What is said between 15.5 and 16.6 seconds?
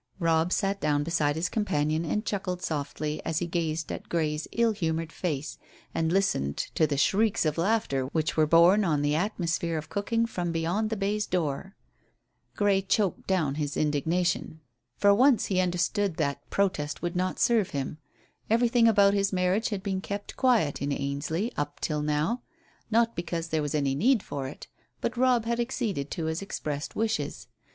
he understood that